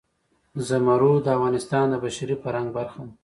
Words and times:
زمرد 0.67 1.13
د 1.23 1.27
افغانستان 1.37 1.85
د 1.89 1.95
بشري 2.03 2.35
فرهنګ 2.43 2.67
برخه 2.77 3.01
ده. 3.07 3.13